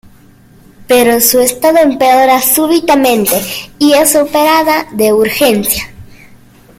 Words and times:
Pero 0.87 1.21
su 1.21 1.39
estado 1.41 1.77
empeora 1.77 2.41
súbitamente 2.41 3.39
y 3.77 3.93
es 3.93 4.15
operada 4.15 4.87
de 4.93 5.13
urgencia. 5.13 5.83